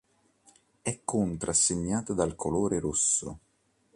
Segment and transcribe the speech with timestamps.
[0.81, 3.39] È contrassegnata dal colore rosso.